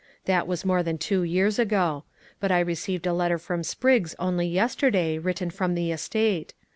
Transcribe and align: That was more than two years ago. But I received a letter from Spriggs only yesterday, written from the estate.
That 0.25 0.47
was 0.47 0.65
more 0.65 0.81
than 0.81 0.97
two 0.97 1.21
years 1.21 1.59
ago. 1.59 2.05
But 2.39 2.51
I 2.51 2.59
received 2.59 3.05
a 3.05 3.13
letter 3.13 3.37
from 3.37 3.61
Spriggs 3.63 4.15
only 4.17 4.47
yesterday, 4.47 5.19
written 5.19 5.51
from 5.51 5.75
the 5.75 5.91
estate. 5.91 6.55